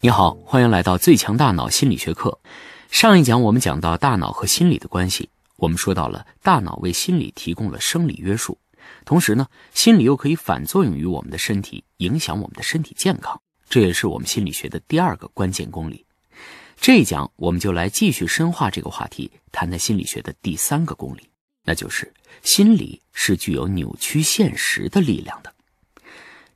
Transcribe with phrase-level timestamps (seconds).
[0.00, 2.38] 你好，欢迎来到最强大脑心理学课。
[2.88, 8.56] 上一讲我们讲到大脑和心理的关系，我们说到了大脑为心理提供了生理约束，
[9.04, 13.42] 同时呢，心理又可以反作用于我们的身体，影响我们的身体健康。
[13.68, 16.06] 这也是我们心理学的第二个关键公理。
[16.80, 21.28] 这一讲我们就来继续深化这个话题，谈谈心理学的第三个公理，
[21.64, 25.52] 那就是心理是具有扭曲现实的力量的。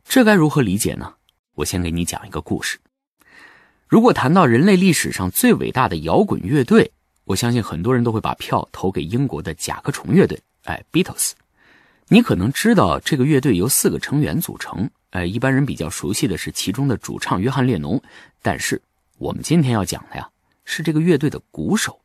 [0.04, 1.14] 这该如何理解呢？
[1.56, 2.78] 我先给你讲一个故事。
[3.92, 6.92] 如果谈到人类历史上最伟大的摇滚乐队，
[7.24, 10.40] 我相信很多人都会把票投给英国的甲壳虫乐队。
[10.64, 11.32] 哎，Beatles，
[12.08, 14.88] 你可能知道这个乐队由四个成员组成。
[15.10, 18.02] 哎，一般人比较熟悉的是其中的主唱约翰列侬，
[18.40, 18.80] 但是
[19.18, 20.26] 我们今天要讲的呀
[20.64, 22.00] 是这个乐队的鼓手。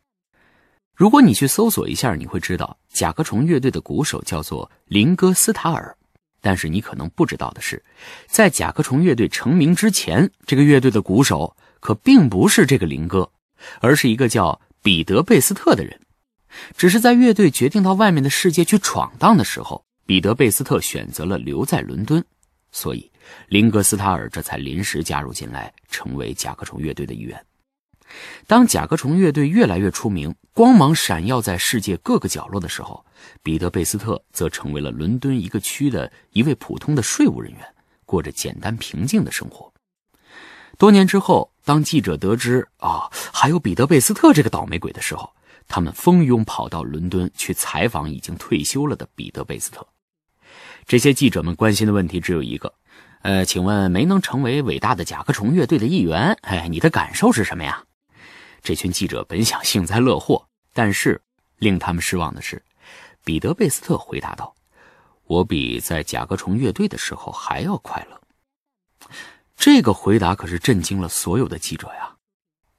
[0.93, 5.95] 如果你去搜索一下，你会知道甲壳虫乐队的鼓手叫做林戈斯塔尔。
[6.41, 7.81] 但是你可能不知道的是，
[8.27, 11.55] 在甲壳虫乐队成名之前，这个乐队的鼓手。
[11.79, 13.31] 可并不是这个林哥，
[13.79, 15.99] 而是一个叫彼得·贝斯特的人。
[16.75, 22.23] 只是在乐队决定到外面的世界去闯荡的时候，彼得·贝斯特选择了留在伦敦，
[22.71, 23.11] 所以
[23.47, 27.45] 林格斯塔尔这才临时加入进来，成为甲壳虫乐队的一员。
[28.47, 33.05] 当甲壳虫乐队越来越出名，光芒闪耀在世界各个角落的时候，
[33.43, 37.61] 彼得·贝斯特则成为了伦敦一个区的一位普通的税务人员，
[38.05, 39.71] 过着简单平静的生活。
[40.77, 45.33] 多年之后，当记者得知啊，还有彼得·贝斯特这个倒霉鬼的时候，
[45.67, 49.85] 他们蜂拥跑到伦敦去采访已经退休了的彼得·贝斯特。
[50.85, 52.71] 这些记者们关心的问题只有一个：
[53.23, 57.83] 呃，请问没能成为伟大的甲壳虫乐队的一员，哎，你的感受是什么呀？
[58.61, 61.19] 这群记者本想幸灾乐祸，但是
[61.57, 62.63] 令他们失望的是，
[63.23, 64.53] 彼得·贝斯特回答道
[65.25, 68.21] ：“我比在甲壳虫乐队的时候还要快乐。”
[69.57, 72.15] 这个回答可是震惊了所有的记者呀。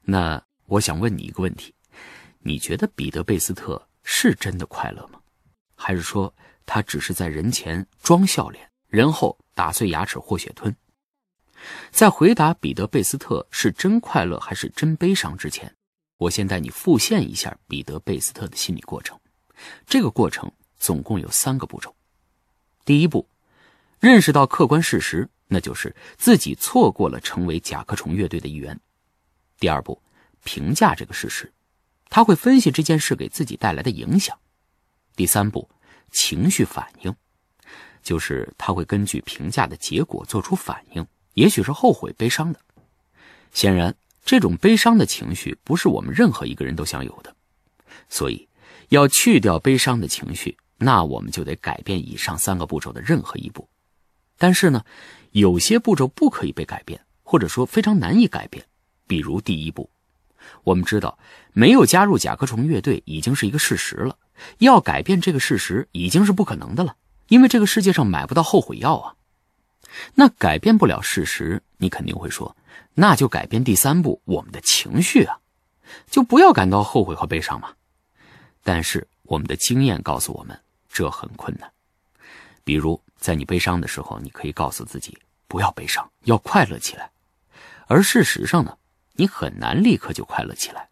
[0.02, 1.74] 那我想问你一个问题：
[2.38, 5.20] 你觉得彼得·贝斯特是真的快乐吗？
[5.74, 6.32] 还是说
[6.64, 10.74] 他只是在人前装笑脸，人后打碎牙齿或血吞？
[11.90, 15.74] 在回答彼得·贝斯特是真快乐还是真悲伤之前，
[16.16, 19.18] 我先带你复现一下彼得·贝斯特的心理过程。
[19.84, 21.94] 这个过程总共有三个步骤。
[22.84, 23.28] 第一步，
[23.98, 25.28] 认识到客观事实。
[25.48, 28.78] 那就是自己错过了成为甲壳虫乐队的一员。
[29.58, 30.00] 第二步，
[30.44, 31.52] 评价这个事实，
[32.08, 34.38] 他会分析这件事给自己带来的影响。
[35.16, 35.68] 第三步，
[36.12, 37.12] 情绪反应，
[38.02, 41.04] 就是他会根据评价的结果做出反应，
[41.34, 42.60] 也许是后悔、悲伤的。
[43.52, 43.94] 显然，
[44.24, 47.34] 这种悲伤的情绪不是我们任何一个人都想有的，
[48.08, 48.46] 所以
[48.90, 53.68] 要去掉悲伤的情绪，那我们就得改变以上三个步骤的任何一步。
[54.38, 54.82] 但是呢？
[55.32, 58.64] 有些步骤不可以被改变，或者说非常难以改变。
[59.06, 59.90] 比如第一步，
[60.64, 61.18] 我们知道
[61.52, 64.16] 没有加入甲壳虫乐队已经是一个事实了，
[64.56, 66.96] 要改变这个事实已经是不可能的了，
[67.28, 69.14] 因为这个世界上买不到后悔药啊。
[70.14, 72.56] 那改变不了事实，你肯定会说，
[72.94, 75.38] 那就改变第三步，我们的情绪啊，
[76.10, 77.68] 就不要感到后悔和悲伤嘛。
[78.64, 81.70] 但是我们的经验告诉我们，这很困难。
[82.64, 82.98] 比如。
[83.18, 87.10] 在你悲伤的时候，你可以告诉自己不要悲伤，要快乐起来。
[87.86, 88.76] 而事实上呢，
[89.14, 90.88] 你很难立刻就快乐起来。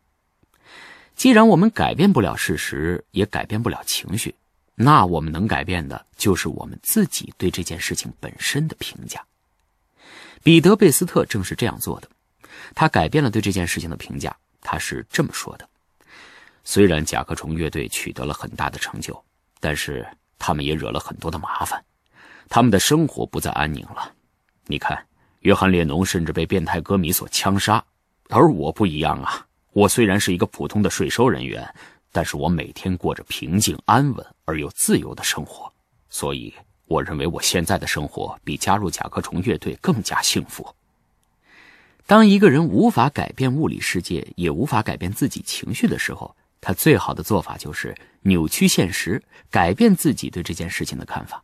[1.15, 4.35] 既然我们改变不了事实，也改变不了情绪，
[4.75, 9.25] 那我们能改变的就是我们自己对这件事情本身的评价。
[10.43, 12.09] 彼得·贝斯特正是这样做的，
[12.75, 14.37] 他改变了对这件事情的评价。
[14.61, 15.69] 他是这么说的
[16.65, 19.25] ：“虽然甲壳虫乐队取得了很大的成就，
[19.61, 20.07] 但是
[20.39, 21.83] 他们也惹了很多的麻烦。”
[22.49, 24.13] 他们的生活不再安宁了。
[24.67, 25.07] 你看，
[25.41, 27.85] 约翰列侬甚至被变态歌迷所枪杀，
[28.31, 29.47] 而我不一样啊！
[29.73, 31.69] 我虽然是一个普通的税收人员，
[32.11, 35.71] 但是我每天过着平静、安稳而又自由的生活。
[36.09, 36.53] 所以，
[36.87, 40.67] 我认为我现在的生活比加入甲壳虫乐队更加幸福。
[42.07, 51.43] 当一个人无法改变物理世界，也无法改变自己情绪的时候，他最好的做法就是扭曲现实，改变自己对这件事情的看法。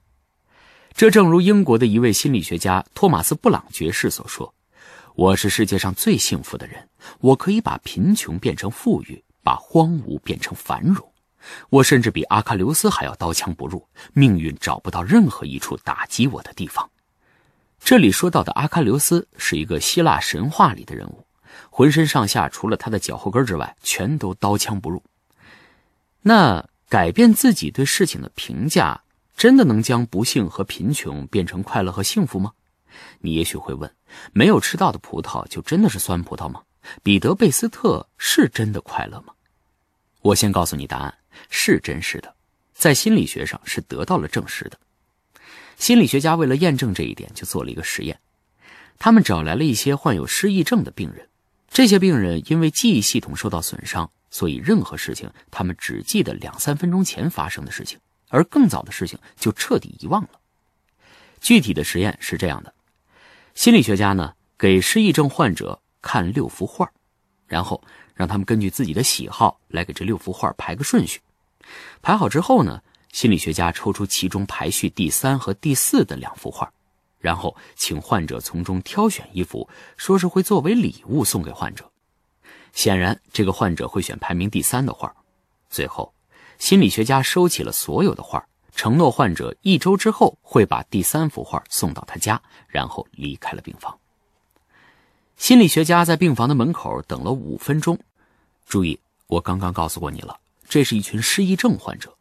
[0.95, 4.55] 这正如英国的一位心理学家托马斯·布朗爵士所说
[5.17, 6.89] ：“我是世界上最幸福的人，
[7.21, 11.13] 我可以把贫穷变成富裕，把荒芜变成繁荣。
[11.71, 16.89] 我甚至比阿喀琉斯还要刀枪不入，命运找不到任何一处打击我的地方。”
[17.81, 21.27] 这里说到的阿喀琉斯是一个希腊神话里的人物，
[21.69, 25.03] 浑身上下除了他的脚后跟之外，全都刀枪不入。
[26.21, 29.02] 那改变自己对事情的评价。
[29.37, 32.53] 真的能将不幸和贫穷变成快乐和幸福吗？
[33.21, 33.91] 你也许会问：
[34.33, 36.63] 没有吃到的葡萄就真的是酸葡萄吗？
[37.03, 39.33] 彼得·贝斯特是真的快乐吗？
[40.21, 41.15] 我先告诉你答案：
[41.49, 42.35] 是真实的，
[42.75, 44.79] 在心理学上是得到了证实的。
[45.79, 48.21] 心理学家为了验证这一点，就做了一个实验。
[48.99, 51.29] 他们找来了一些患有失忆症的病人，
[51.71, 57.99] 这些病人因为记忆系统受到损伤，所以任何事情他们只记得两三分钟前发生的事情，
[58.33, 60.31] 而更早的事情就彻底遗忘了。
[61.39, 62.73] 具体的实验是这样的：
[63.55, 66.91] 心理学家呢给失忆症患者看六幅画，
[67.47, 67.83] 然后
[68.15, 71.21] 让他们根据自己的喜好来给这六幅画排个顺序。
[72.01, 72.83] 排好之后呢，
[73.13, 76.73] 心理学家抽出其中排序第三和第四的两幅画。
[77.19, 81.89] 然后请患者从中挑选一幅，说是会作为礼物送给患者。
[82.73, 85.15] 显然，这个患者会选排名第三的画。
[85.71, 86.13] 最后，
[86.63, 93.99] 心理学家收起了所有的画，承诺患者一周之后会把第三幅画送到他家，然后离开了病房。
[95.37, 97.99] 心理学家在病房的门口等了五分钟。
[98.65, 100.39] 注意，我刚刚告诉过你了，
[100.69, 102.17] 这是一群失忆症患者，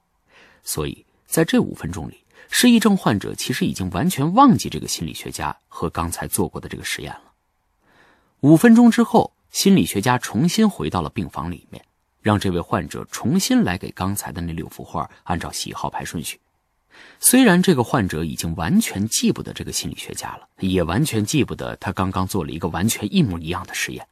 [0.64, 2.20] 所以在这五分钟里。
[2.50, 7.32] 失忆症患者其实已经完全忘记这个心理学家和刚才做过的这个实验了。
[8.40, 11.86] 五分钟之后，心理学家重新回到了病房里面，
[12.21, 16.39] 让这位患者重新来给刚才的那六幅画按照喜好排顺序。
[17.19, 24.06] 虽然这个患者已经完全记不得这个心理学家了，也完全记不得他刚刚做了一个完全一模一样的实验，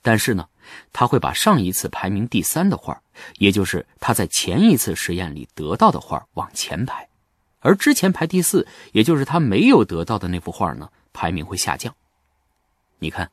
[0.00, 0.48] 但是呢，
[0.92, 3.00] 他会把上一次排名第三的画，
[3.38, 7.08] 也就是他在前一次实验里得到的画往前排。
[7.58, 11.94] 而之前排第四，也就是他没有得到的那幅画呢，排名会下降。
[13.00, 13.30] 你看，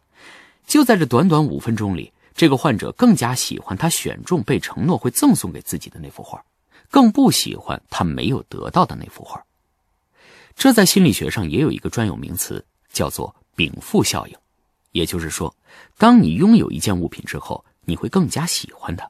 [0.65, 6.41] 就在这短短五分钟里，这个患者更加喜欢他选中被承诺会赠送给自己的那幅画，
[6.89, 9.43] 更不喜欢他没有得到的那幅画。
[10.55, 12.63] 这在心理学上也有一个专有名词，
[12.93, 14.37] 叫做禀赋效应。
[14.91, 15.53] 也就是说，
[15.97, 19.09] 当你拥有一件物品之后，你会更加喜欢它。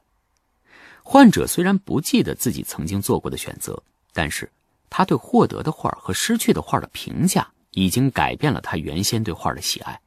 [1.02, 3.80] 患者虽然不记得自己曾经做过的选择，
[4.12, 4.50] 但是。
[4.90, 10.00] 他对获得的画和失去的画的评价，已经改变了他原先对画的喜爱。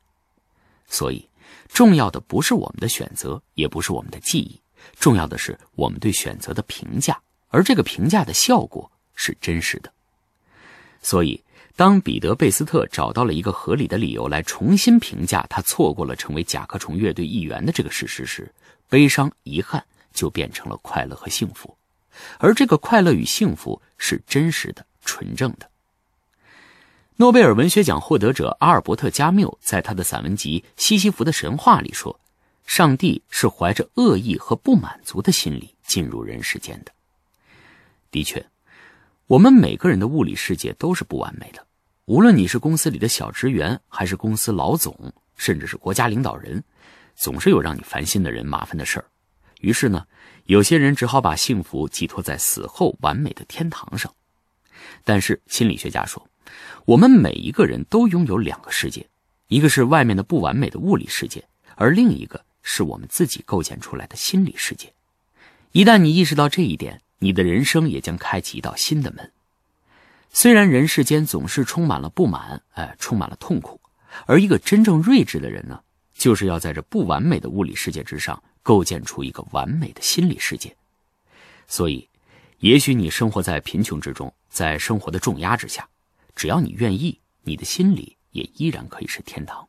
[0.87, 1.23] 所以，
[1.67, 4.59] 重要的不是我们的选择，也不是我们的记忆，
[4.99, 9.91] 重要的是我们对选择的评价，而这个评价的效果是真实的。
[11.01, 11.43] 所以，
[11.75, 18.53] 当彼得·贝斯特找到了一个合理的理由来重新评价他错过了成为甲壳虫乐队一员的这个事实时，
[18.87, 19.83] 悲伤、遗憾
[20.13, 21.75] 就变成了快乐和幸福。
[22.37, 25.70] 而这个快乐与幸福是真实的、纯正的。
[27.17, 32.19] 诺贝尔文学奖获得者阿尔伯特·加缪在他的散文集《西西弗的神话》里说
[32.65, 36.91] ：“上帝是怀着恶意和不满足的心理进入人世间的。”
[38.09, 38.43] 的确，
[39.27, 41.63] 我们每个人的物理世界都是不完美的。
[42.05, 46.63] 无论你是公司里的小职员，还是公司老总，甚至是国家领导人，
[47.15, 49.05] 总是有让你烦心的人、麻烦的事儿。
[49.59, 50.07] 于是呢？
[50.45, 54.11] 有些人只好把幸福寄托在死后完美的天堂上，
[55.03, 56.27] 但是心理学家说，
[56.85, 59.07] 我们每一个人都拥有两个世界，
[59.47, 61.43] 一个是外面的不完美的物理世界，
[61.75, 64.91] 而另一个是我们自己构建出来的心理世界。
[65.71, 69.31] 一旦你意识到这一点，你的人生也将开启一道新的门。
[70.31, 73.79] 虽然人世间总是充满了不满，哎，充满了痛苦，
[74.25, 75.81] 而一个真正睿智的人呢，
[76.13, 78.41] 就是要在这不完美的物理世界之上。
[78.63, 80.77] 构建出一个完美的心理世界，
[81.67, 82.07] 所以，
[82.59, 85.89] 也许你生活在贫穷之中，在生活的重压之下，
[86.35, 89.67] 只要你愿意，你的心里也依然可以是天堂。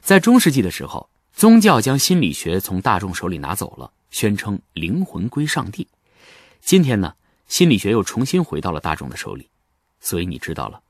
[0.00, 5.86] 在中世纪的时候，宗教将心理学从大众手里拿走了，宣称灵魂归上帝。
[6.60, 7.14] 今天呢，
[7.48, 9.48] 心理学又重新回到了大众的手里，
[10.00, 10.82] 所以你知道了，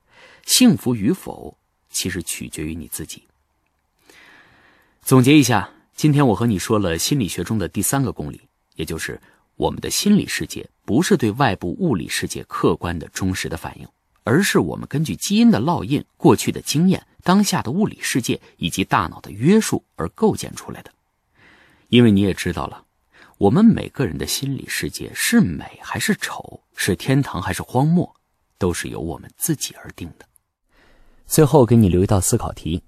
[0.44, 1.56] 幸福与否
[1.90, 3.24] 其实取决于你自己。
[5.02, 5.70] 总结一下。
[5.96, 8.38] 今天我和你说了心理学中的第三个公理，
[8.74, 9.18] 也就是
[9.54, 13.88] 我们的心理世界不是对外部物理世界客观的忠实的反应，
[14.26, 20.90] 而是我们根据基因的烙印、过去的经验、当下的物理世界以及大脑的约束而构建出来的。
[21.90, 22.82] 因为你也知道了，
[23.38, 28.12] 我们每个人的心理世界是美还是丑，是天堂还是荒漠，
[28.58, 30.26] 都是由我们自己而定的。
[31.24, 32.82] 最后给你留一道思考题：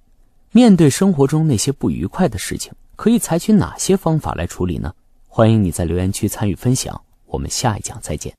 [0.50, 2.72] 面对生活中那些不愉快的事情。
[2.96, 4.92] 可以采取哪些方法来处理呢？
[5.28, 7.00] 欢迎你在留言区参与分享。
[7.26, 8.37] 我们下一讲再见。